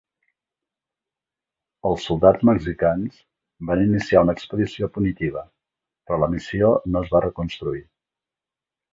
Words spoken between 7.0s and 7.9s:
es va reconstruir.